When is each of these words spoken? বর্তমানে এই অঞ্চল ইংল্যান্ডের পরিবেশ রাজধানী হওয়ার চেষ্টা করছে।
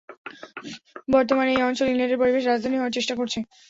বর্তমানে 1.07 1.51
এই 1.53 1.65
অঞ্চল 1.67 1.87
ইংল্যান্ডের 1.87 2.21
পরিবেশ 2.21 2.43
রাজধানী 2.45 2.75
হওয়ার 2.77 2.95
চেষ্টা 2.97 3.13
করছে। 3.19 3.39